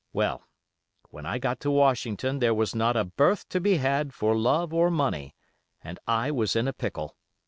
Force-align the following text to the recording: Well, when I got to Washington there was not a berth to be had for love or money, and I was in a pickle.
Well, 0.13 0.41
when 1.11 1.27
I 1.27 1.37
got 1.37 1.59
to 1.59 1.69
Washington 1.69 2.39
there 2.39 2.55
was 2.55 2.73
not 2.73 2.97
a 2.97 3.03
berth 3.05 3.47
to 3.49 3.61
be 3.61 3.77
had 3.77 4.15
for 4.15 4.35
love 4.35 4.73
or 4.73 4.89
money, 4.89 5.35
and 5.83 5.99
I 6.07 6.31
was 6.31 6.55
in 6.55 6.67
a 6.67 6.73
pickle. 6.73 7.15